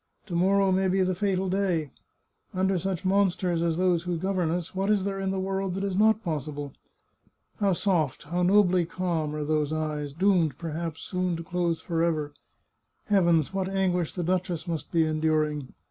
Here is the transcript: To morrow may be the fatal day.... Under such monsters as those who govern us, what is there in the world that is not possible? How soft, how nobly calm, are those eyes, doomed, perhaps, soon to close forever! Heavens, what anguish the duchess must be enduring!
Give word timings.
To 0.25 0.33
morrow 0.33 0.71
may 0.71 0.87
be 0.87 1.03
the 1.03 1.13
fatal 1.13 1.47
day.... 1.47 1.91
Under 2.55 2.79
such 2.79 3.05
monsters 3.05 3.61
as 3.61 3.77
those 3.77 4.01
who 4.01 4.17
govern 4.17 4.49
us, 4.49 4.73
what 4.73 4.89
is 4.89 5.03
there 5.03 5.19
in 5.19 5.29
the 5.29 5.39
world 5.39 5.75
that 5.75 5.83
is 5.83 5.95
not 5.95 6.23
possible? 6.23 6.73
How 7.59 7.73
soft, 7.73 8.23
how 8.23 8.41
nobly 8.41 8.83
calm, 8.83 9.35
are 9.35 9.45
those 9.45 9.71
eyes, 9.71 10.11
doomed, 10.13 10.57
perhaps, 10.57 11.03
soon 11.03 11.35
to 11.35 11.43
close 11.43 11.81
forever! 11.81 12.33
Heavens, 13.09 13.53
what 13.53 13.69
anguish 13.69 14.13
the 14.13 14.23
duchess 14.23 14.67
must 14.67 14.91
be 14.91 15.05
enduring! 15.05 15.71